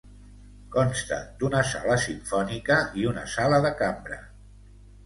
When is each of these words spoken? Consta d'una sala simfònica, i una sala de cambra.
Consta 0.75 1.19
d'una 1.43 1.61
sala 1.73 1.99
simfònica, 2.07 2.79
i 3.03 3.07
una 3.13 3.31
sala 3.39 3.63
de 3.69 3.75
cambra. 3.85 4.21